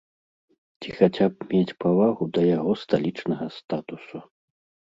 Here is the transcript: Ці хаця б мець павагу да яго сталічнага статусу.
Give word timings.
Ці 0.85 0.89
хаця 0.99 1.27
б 1.33 1.49
мець 1.51 1.77
павагу 1.85 2.23
да 2.39 2.47
яго 2.57 2.71
сталічнага 2.85 3.45
статусу. 3.59 4.17